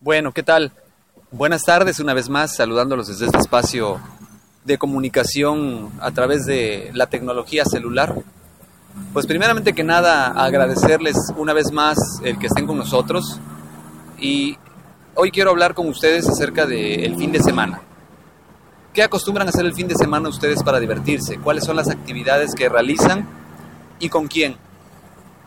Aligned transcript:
Bueno, 0.00 0.32
¿qué 0.32 0.42
tal? 0.42 0.72
Buenas 1.30 1.62
tardes 1.62 2.00
una 2.00 2.12
vez 2.12 2.28
más, 2.28 2.54
saludándolos 2.54 3.08
desde 3.08 3.26
este 3.26 3.38
espacio 3.38 3.98
de 4.66 4.76
comunicación 4.76 5.90
a 6.00 6.10
través 6.10 6.44
de 6.44 6.90
la 6.92 7.06
tecnología 7.06 7.64
celular. 7.64 8.14
Pues 9.14 9.26
primeramente 9.26 9.72
que 9.72 9.84
nada, 9.84 10.26
agradecerles 10.32 11.16
una 11.38 11.54
vez 11.54 11.72
más 11.72 11.96
el 12.22 12.38
que 12.38 12.48
estén 12.48 12.66
con 12.66 12.76
nosotros 12.76 13.40
y 14.18 14.58
hoy 15.14 15.30
quiero 15.30 15.50
hablar 15.50 15.72
con 15.72 15.88
ustedes 15.88 16.28
acerca 16.28 16.66
del 16.66 17.16
fin 17.16 17.32
de 17.32 17.42
semana. 17.42 17.80
¿Qué 18.92 19.02
acostumbran 19.02 19.46
a 19.46 19.50
hacer 19.50 19.64
el 19.64 19.74
fin 19.74 19.88
de 19.88 19.94
semana 19.94 20.28
ustedes 20.28 20.62
para 20.62 20.78
divertirse? 20.78 21.38
¿Cuáles 21.38 21.64
son 21.64 21.74
las 21.74 21.88
actividades 21.88 22.54
que 22.54 22.68
realizan 22.68 23.26
y 23.98 24.10
con 24.10 24.28
quién? 24.28 24.58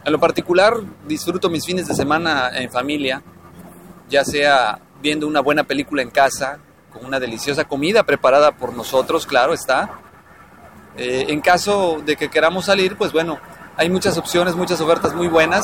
En 0.06 0.12
lo 0.12 0.20
particular, 0.20 0.74
disfruto 1.08 1.52
mis 1.52 1.68
fines 1.68 1.88
de 1.88 1.94
semana 1.94 2.50
en 2.56 2.72
familia, 2.72 3.22
ya 4.10 4.26
sea 4.26 4.80
viendo 5.02 5.28
una 5.28 5.40
buena 5.40 5.64
película 5.64 6.02
en 6.02 6.10
casa, 6.10 6.60
con 6.92 7.06
una 7.06 7.20
deliciosa 7.20 7.66
comida 7.66 8.04
preparada 8.04 8.52
por 8.52 8.74
nosotros, 8.74 9.26
claro 9.26 9.54
está. 9.54 9.92
Eh, 10.98 11.28
en 11.30 11.40
caso 11.40 12.02
de 12.06 12.16
que 12.16 12.30
queramos 12.30 12.66
salir, 12.66 12.98
pues 12.98 13.12
bueno, 13.12 13.40
hay 13.78 13.90
muchas 13.90 14.18
opciones, 14.18 14.56
muchas 14.56 14.82
ofertas 14.82 15.14
muy 15.14 15.28
buenas. 15.28 15.64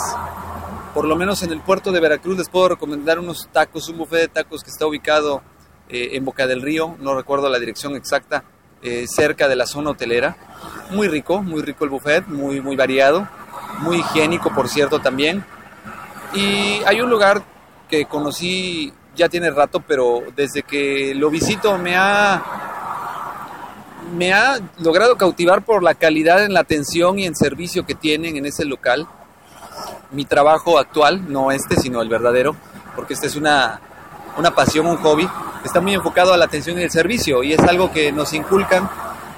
Por 0.93 1.05
lo 1.05 1.15
menos 1.17 1.43
en 1.43 1.51
el 1.51 1.59
puerto 1.59 1.91
de 1.91 1.99
Veracruz 1.99 2.37
les 2.37 2.47
puedo 2.47 2.69
recomendar 2.69 3.19
unos 3.19 3.49
tacos, 3.51 3.89
un 3.89 3.97
buffet 3.97 4.21
de 4.21 4.27
tacos 4.29 4.63
que 4.63 4.69
está 4.69 4.87
ubicado 4.87 5.41
eh, 5.89 6.11
en 6.13 6.23
Boca 6.23 6.47
del 6.47 6.61
Río, 6.61 6.95
no 6.99 7.15
recuerdo 7.15 7.49
la 7.49 7.59
dirección 7.59 7.95
exacta, 7.95 8.45
eh, 8.81 9.05
cerca 9.07 9.47
de 9.49 9.55
la 9.57 9.65
zona 9.65 9.89
hotelera. 9.89 10.37
Muy 10.91 11.07
rico, 11.07 11.41
muy 11.41 11.61
rico 11.63 11.83
el 11.83 11.89
buffet, 11.89 12.27
muy, 12.27 12.61
muy 12.61 12.75
variado, 12.75 13.27
muy 13.79 13.97
higiénico 13.97 14.53
por 14.53 14.69
cierto 14.69 14.99
también. 14.99 15.43
Y 16.33 16.81
hay 16.85 17.01
un 17.01 17.09
lugar 17.09 17.43
que 17.87 18.05
conocí 18.05 18.93
ya 19.15 19.29
tiene 19.29 19.49
rato, 19.49 19.79
pero 19.79 20.23
desde 20.35 20.63
que 20.63 21.13
lo 21.15 21.29
visito 21.29 21.77
me 21.77 21.95
ha, 21.95 22.43
me 24.15 24.33
ha 24.33 24.59
logrado 24.79 25.15
cautivar 25.15 25.63
por 25.63 25.83
la 25.83 25.95
calidad 25.95 26.43
en 26.43 26.53
la 26.53 26.59
atención 26.61 27.19
y 27.19 27.25
en 27.25 27.35
servicio 27.35 27.85
que 27.85 27.95
tienen 27.95 28.35
en 28.37 28.45
ese 28.45 28.65
local. 28.65 29.07
Mi 30.11 30.25
trabajo 30.25 30.77
actual, 30.77 31.31
no 31.31 31.51
este, 31.51 31.75
sino 31.77 32.01
el 32.01 32.09
verdadero, 32.09 32.55
porque 32.95 33.13
este 33.13 33.27
es 33.27 33.35
una, 33.35 33.79
una 34.37 34.53
pasión, 34.53 34.85
un 34.85 34.97
hobby, 34.97 35.27
está 35.63 35.81
muy 35.81 35.93
enfocado 35.93 36.33
a 36.33 36.37
la 36.37 36.45
atención 36.45 36.79
y 36.79 36.83
el 36.83 36.91
servicio 36.91 37.43
y 37.43 37.53
es 37.53 37.59
algo 37.59 37.91
que 37.91 38.11
nos 38.11 38.33
inculcan 38.33 38.89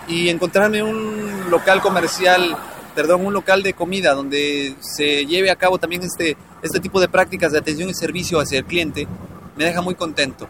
y 0.07 0.29
encontrarme 0.29 0.83
un 0.83 1.49
local 1.49 1.81
comercial, 1.81 2.57
perdón, 2.95 3.25
un 3.25 3.33
local 3.33 3.63
de 3.63 3.73
comida 3.73 4.13
donde 4.13 4.75
se 4.79 5.25
lleve 5.25 5.51
a 5.51 5.55
cabo 5.55 5.77
también 5.77 6.03
este, 6.03 6.37
este 6.61 6.79
tipo 6.79 6.99
de 6.99 7.07
prácticas 7.07 7.51
de 7.51 7.59
atención 7.59 7.89
y 7.89 7.93
servicio 7.93 8.39
hacia 8.39 8.59
el 8.59 8.65
cliente, 8.65 9.07
me 9.55 9.65
deja 9.65 9.81
muy 9.81 9.95
contento. 9.95 10.47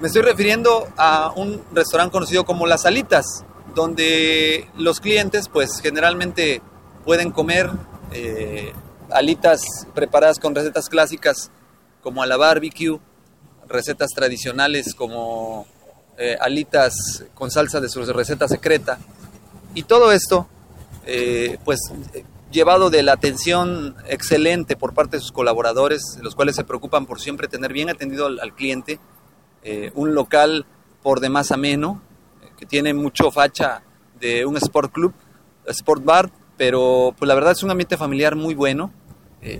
Me 0.00 0.08
estoy 0.08 0.22
refiriendo 0.22 0.88
a 0.96 1.32
un 1.36 1.62
restaurante 1.72 2.12
conocido 2.12 2.44
como 2.44 2.66
Las 2.66 2.86
Alitas, 2.86 3.44
donde 3.74 4.68
los 4.76 5.00
clientes 5.00 5.48
pues 5.48 5.80
generalmente 5.80 6.60
pueden 7.04 7.30
comer 7.30 7.70
eh, 8.12 8.72
alitas 9.10 9.86
preparadas 9.94 10.38
con 10.38 10.54
recetas 10.54 10.88
clásicas 10.88 11.50
como 12.02 12.22
a 12.22 12.26
la 12.26 12.36
barbecue, 12.36 12.98
recetas 13.68 14.10
tradicionales 14.10 14.94
como 14.94 15.66
eh, 16.18 16.36
alitas 16.40 17.24
con 17.34 17.50
salsa 17.50 17.80
de 17.80 17.88
su 17.88 18.04
receta 18.12 18.48
secreta. 18.48 18.98
Y 19.74 19.84
todo 19.84 20.12
esto, 20.12 20.46
eh, 21.06 21.58
pues 21.64 21.80
llevado 22.52 22.90
de 22.90 23.02
la 23.02 23.12
atención 23.12 23.96
excelente 24.06 24.76
por 24.76 24.94
parte 24.94 25.16
de 25.16 25.20
sus 25.20 25.32
colaboradores, 25.32 26.18
los 26.22 26.34
cuales 26.34 26.56
se 26.56 26.64
preocupan 26.64 27.06
por 27.06 27.20
siempre 27.20 27.48
tener 27.48 27.72
bien 27.72 27.90
atendido 27.90 28.26
al, 28.26 28.54
cliente, 28.54 29.00
eh, 29.64 29.90
un 29.94 30.14
local 30.14 30.66
por 31.02 31.20
demás 31.20 31.50
ameno, 31.50 32.00
que 32.56 32.66
tiene 32.66 32.94
mucho 32.94 33.30
facha 33.30 33.82
de 34.20 34.46
un 34.46 34.56
sport 34.56 34.92
club, 34.92 35.12
sport 35.66 36.04
bar, 36.04 36.30
pero 36.56 37.14
pues 37.18 37.26
la 37.28 37.34
verdad 37.34 37.52
es 37.52 37.62
un 37.62 37.70
ambiente 37.70 37.96
familiar 37.96 38.36
muy 38.36 38.54
bueno, 38.54 38.92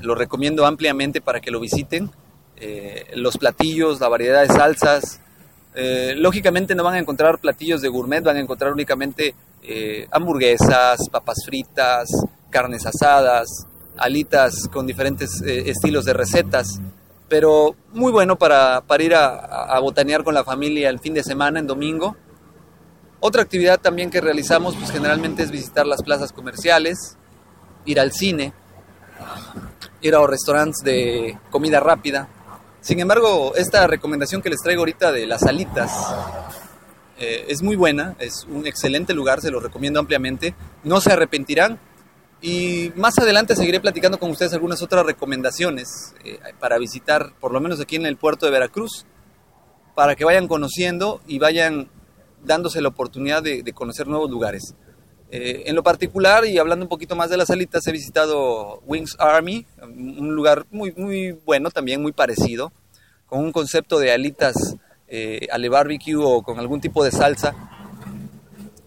lo 0.03 0.15
recomiendo 0.15 0.65
ampliamente 0.65 1.21
para 1.21 1.41
que 1.41 1.51
lo 1.51 1.59
visiten. 1.59 2.13
los 3.17 3.37
platillos, 3.39 3.99
la 3.99 4.09
variedad 4.09 4.43
de 4.43 4.55
salsas, 4.55 5.21
eh, 5.75 6.15
lógicamente 6.17 6.75
no 6.75 6.85
van 6.85 6.95
a 6.95 6.99
encontrar 6.99 7.39
platillos 7.39 7.81
de 7.81 7.89
gourmet, 7.89 8.23
van 8.23 8.37
a 8.37 8.41
encontrar 8.41 8.73
únicamente 8.73 9.35
eh, 9.63 10.07
hamburguesas, 10.11 11.09
papas 11.11 11.39
fritas, 11.47 12.11
carnes 12.53 12.87
asadas, 12.87 13.49
alitas 13.97 14.69
con 14.73 14.87
diferentes 14.87 15.43
eh, 15.43 15.71
estilos 15.71 16.05
de 16.05 16.13
recetas, 16.13 16.81
pero 17.29 17.75
muy 17.93 18.13
bueno 18.13 18.39
para, 18.39 18.85
ir 19.01 19.15
a, 19.17 19.77
botanear 19.81 20.23
con 20.23 20.35
la 20.35 20.45
familia 20.45 20.89
el 20.89 21.01
fin 21.01 21.15
de 21.15 21.25
semana, 21.25 21.59
en 21.59 21.67
domingo. 21.67 22.17
Otra 23.19 23.43
actividad 23.43 23.81
también 23.81 24.11
que 24.11 24.21
realizamos 24.21 24.77
pues 24.77 24.93
generalmente 24.93 25.43
es 25.43 25.51
visitar 25.51 25.87
las 25.87 26.03
plazas 26.05 26.33
comerciales, 26.33 27.17
ir 27.87 27.99
al 27.99 28.13
cine, 28.13 28.53
ir 30.01 30.15
a 30.15 30.19
los 30.19 30.31
restaurantes 30.31 30.85
de 30.85 31.37
comida 31.51 31.81
rápida, 31.81 32.29
sin 32.83 32.99
embargo, 32.99 33.55
esta 33.55 33.87
recomendación 33.87 34.43
que 34.43 34.51
les 34.51 34.61
traigo 34.61 34.81
ahorita 34.81 35.13
de 35.13 35.25
las 35.29 35.45
alitas 35.45 35.93
eh, 37.17 37.47
es 37.49 37.63
muy 37.63 37.77
buena, 37.77 38.17
es 38.19 38.45
un 38.51 38.67
excelente 38.67 39.15
lugar, 39.15 39.41
se 39.41 39.53
lo 39.53 39.61
recomiendo 39.61 40.01
ampliamente, 40.01 40.57
no 40.83 41.01
se 41.01 41.13
arrepentirán. 41.13 41.79
Y 42.43 42.91
más 42.97 43.17
adelante 43.19 43.55
seguiré 43.55 43.79
platicando 43.79 44.19
con 44.19 44.29
ustedes 44.31 44.53
algunas 44.53 44.83
otras 44.83 45.07
recomendaciones 45.07 46.13
eh, 46.25 46.41
para 46.59 46.77
visitar, 46.77 47.33
por 47.39 47.53
lo 47.53 47.61
menos 47.61 47.81
aquí 47.81 47.95
en 47.95 48.05
el 48.05 48.17
puerto 48.17 48.47
de 48.47 48.53
Veracruz, 48.53 49.07
para 49.95 50.17
que 50.17 50.25
vayan 50.25 50.49
conociendo 50.49 51.21
y 51.29 51.39
vayan 51.39 51.89
dándose 52.43 52.83
la 52.83 52.89
oportunidad 52.89 53.45
de, 53.45 53.63
conocer 53.73 54.09
nuevos 54.09 54.29
lugares. 54.29 54.75
Eh, 55.31 55.63
en 55.67 55.77
lo 55.77 55.85
particular, 55.85 56.45
y 56.45 56.59
hablando 56.59 56.85
un 56.85 56.89
poquito 56.89 57.15
más 57.15 57.31
de 57.31 57.37
las 57.37 57.49
alitas, 57.49 57.87
he 57.87 57.93
visitado 57.93 58.81
Wings 58.87 59.15
Army, 59.21 59.65
un 59.81 60.35
lugar 60.35 60.67
muy, 60.73 60.93
muy 60.97 61.31
bueno, 61.31 61.71
también 61.71 62.03
muy 62.03 62.11
parecido, 62.11 62.73
con 63.27 63.39
un 63.39 63.53
concepto 63.53 64.01
de 64.01 64.13
alitas 64.13 64.77
eh, 65.07 65.47
ale 65.53 65.69
barbecue 65.69 66.17
o 66.17 66.43
con 66.43 66.59
algún 66.59 66.81
tipo 66.81 67.05
de 67.05 67.13
salsa, 67.13 67.55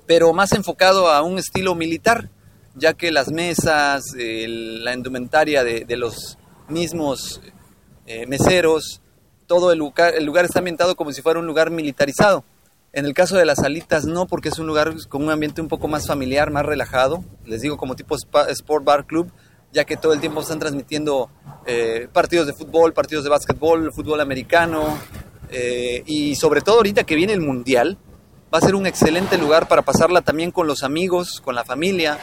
pero 0.05 0.33
más 0.33 0.51
enfocado 0.51 1.07
a 1.07 1.21
un 1.21 1.37
estilo 1.37 1.73
militar, 1.73 2.29
ya 2.75 2.93
que 2.93 3.11
las 3.11 3.31
mesas, 3.31 4.03
la 4.15 4.93
indumentaria 4.93 5.63
de, 5.63 5.97
los 5.97 6.37
mismos 6.67 7.41
eh, 8.05 8.25
meseros, 8.27 9.01
todo 9.47 9.71
el 9.71 9.79
lugar, 9.79 10.13
el 10.15 10.25
lugar 10.25 10.45
está 10.45 10.59
ambientado 10.59 10.95
como 10.95 11.11
si 11.11 11.21
fuera 11.21 11.39
un 11.39 11.47
lugar 11.47 11.71
militarizado. 11.71 12.43
En 12.91 13.05
el 13.05 13.13
caso 13.13 13.35
de 13.35 13.45
las 13.45 13.59
alitas 13.59 14.05
no, 14.05 14.25
porque 14.25 14.49
es 14.49 14.59
un 14.59 14.67
lugar 14.67 14.93
con 15.09 15.23
un 15.23 15.29
ambiente 15.29 15.61
un 15.61 15.67
poco 15.67 15.87
más 15.87 16.07
familiar, 16.07 16.49
más 16.51 16.65
relajado. 16.65 17.23
Les 17.45 17.61
digo 17.61 17.77
como 17.77 17.95
tipo 17.95 18.15
Sport 18.15 18.85
Bar 18.85 19.05
Club, 19.05 19.31
ya 19.73 19.83
que 19.83 19.97
todo 19.97 20.13
el 20.13 20.21
tiempo 20.21 20.39
están 20.39 20.59
transmitiendo 20.59 21.29
eh, 21.65 22.07
partidos 22.11 22.47
de 22.47 22.53
fútbol, 22.53 22.93
partidos 22.93 23.25
de 23.25 23.29
básquetbol, 23.29 23.91
fútbol 23.93 24.21
americano. 24.21 24.97
Eh, 25.49 26.03
y 26.05 26.35
sobre 26.35 26.61
todo 26.61 26.77
ahorita 26.77 27.03
que 27.03 27.15
viene 27.15 27.33
el 27.33 27.41
Mundial, 27.41 27.97
va 28.55 28.59
a 28.59 28.61
ser 28.61 28.75
un 28.75 28.87
excelente 28.87 29.37
lugar 29.37 29.67
para 29.67 29.81
pasarla 29.81 30.21
también 30.21 30.49
con 30.49 30.65
los 30.65 30.83
amigos, 30.83 31.41
con 31.43 31.55
la 31.55 31.65
familia, 31.65 32.17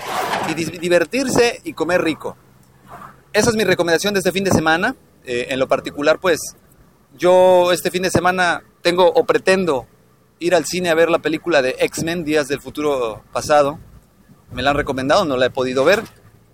y 0.49 0.55
divertirse 0.55 1.61
y 1.62 1.75
comer 1.75 2.00
rico. 2.00 2.38
Esa 3.34 3.50
es 3.50 3.56
mi 3.56 3.64
recomendación 3.64 4.14
de 4.14 4.20
este 4.20 4.32
fin 4.32 4.43
de 4.43 4.50
semana. 4.50 4.96
Eh, 5.26 5.49
en 5.50 5.58
lo 5.58 5.69
particular, 5.69 6.19
pues 6.20 6.40
yo 7.19 7.70
este 7.70 7.90
fin 7.90 8.05
de 8.05 8.11
semana 8.11 8.62
tengo 8.81 9.12
o 9.12 9.25
pretendo 9.26 9.87
ir 10.38 10.55
al 10.55 10.64
cine 10.64 10.88
a 10.88 10.94
ver 10.94 11.11
la 11.11 11.19
película 11.19 11.61
de 11.61 11.76
X-Men, 11.79 12.25
Días 12.25 12.49
del 12.49 12.62
Futuro 12.62 13.23
Pasado. 13.31 13.79
Me 14.52 14.62
la 14.62 14.70
han 14.70 14.76
recomendado, 14.76 15.26
no 15.26 15.37
la 15.37 15.44
he 15.44 15.50
podido 15.50 15.84
ver. 15.84 16.02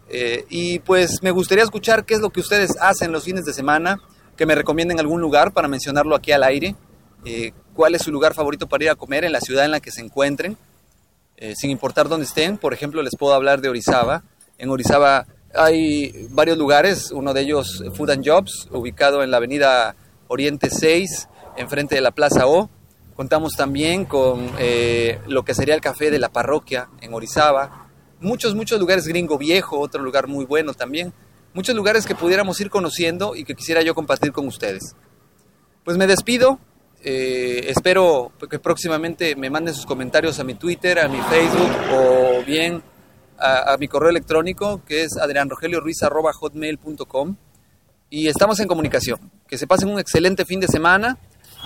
Eh, 0.08 0.44
y 0.48 0.80
pues 0.80 1.22
me 1.22 1.30
gustaría 1.30 1.62
escuchar 1.62 2.04
qué 2.04 2.14
es 2.14 2.20
lo 2.20 2.30
que 2.30 2.40
ustedes 2.40 2.76
hacen 2.80 3.12
los 3.12 3.22
fines 3.22 3.44
de 3.44 3.52
semana, 3.52 4.00
que 4.36 4.44
me 4.44 4.56
recomienden 4.56 4.98
algún 4.98 5.20
lugar 5.20 5.52
para 5.52 5.68
mencionarlo 5.68 6.16
aquí 6.16 6.32
al 6.32 6.42
aire, 6.42 6.74
eh, 7.24 7.52
cuál 7.78 7.94
es 7.94 8.02
su 8.02 8.10
lugar 8.10 8.34
favorito 8.34 8.66
para 8.66 8.82
ir 8.82 8.90
a 8.90 8.96
comer 8.96 9.22
en 9.22 9.30
la 9.30 9.40
ciudad 9.40 9.64
en 9.64 9.70
la 9.70 9.78
que 9.78 9.92
se 9.92 10.00
encuentren, 10.00 10.56
eh, 11.36 11.54
sin 11.54 11.70
importar 11.70 12.08
dónde 12.08 12.26
estén. 12.26 12.58
Por 12.58 12.74
ejemplo, 12.74 13.04
les 13.04 13.14
puedo 13.14 13.34
hablar 13.34 13.60
de 13.60 13.68
Orizaba. 13.68 14.24
En 14.58 14.68
Orizaba 14.68 15.28
hay 15.54 16.26
varios 16.30 16.58
lugares, 16.58 17.12
uno 17.12 17.32
de 17.32 17.42
ellos 17.42 17.84
Food 17.94 18.10
and 18.10 18.28
Jobs, 18.28 18.66
ubicado 18.72 19.22
en 19.22 19.30
la 19.30 19.36
avenida 19.36 19.94
Oriente 20.26 20.70
6, 20.70 21.28
enfrente 21.56 21.94
de 21.94 22.00
la 22.00 22.10
Plaza 22.10 22.48
O. 22.48 22.68
Contamos 23.14 23.52
también 23.52 24.06
con 24.06 24.50
lo 25.28 25.44
que 25.44 25.54
sería 25.54 25.76
el 25.76 25.80
café 25.80 26.10
de 26.10 26.18
la 26.18 26.30
parroquia 26.30 26.88
en 27.00 27.14
Orizaba, 27.14 27.86
muchos, 28.18 28.56
muchos 28.56 28.80
lugares, 28.80 29.06
Gringo 29.06 29.38
Viejo, 29.38 29.78
otro 29.78 30.02
lugar 30.02 30.26
muy 30.26 30.44
bueno 30.46 30.74
también, 30.74 31.12
muchos 31.54 31.76
lugares 31.76 32.06
que 32.06 32.16
pudiéramos 32.16 32.60
ir 32.60 32.70
conociendo 32.70 33.36
y 33.36 33.44
que 33.44 33.54
quisiera 33.54 33.82
yo 33.82 33.94
compartir 33.94 34.32
con 34.32 34.48
ustedes. 34.48 34.96
Pues 35.84 35.96
me 35.96 36.08
despido, 36.08 36.58
eh, 37.02 37.66
espero 37.68 38.32
que 38.50 38.58
próximamente 38.58 39.36
me 39.36 39.50
manden 39.50 39.74
sus 39.74 39.86
comentarios 39.86 40.40
a 40.40 40.44
mi 40.44 40.54
Twitter, 40.54 40.98
a 40.98 41.08
mi 41.08 41.20
Facebook 41.20 41.70
o 41.92 42.42
bien 42.44 42.82
a, 43.38 43.76
mi 43.78 43.86
correo 43.86 44.10
electrónico 44.10 44.82
que 44.84 45.04
es 45.04 45.16
adrianrogelioruiz.hotmail.com 45.16 47.36
y 48.10 48.26
estamos 48.28 48.60
en 48.60 48.68
comunicación. 48.68 49.30
Que 49.46 49.58
se 49.58 49.66
pasen 49.66 49.90
un 49.90 50.00
excelente 50.00 50.44
fin 50.44 50.60
de 50.60 50.68
semana, 50.68 51.16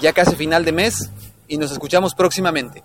ya 0.00 0.12
casi 0.12 0.36
final 0.36 0.64
de 0.64 0.72
mes 0.72 1.10
y 1.48 1.56
nos 1.56 1.72
escuchamos 1.72 2.14
próximamente. 2.14 2.84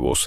Айвус. 0.01 0.19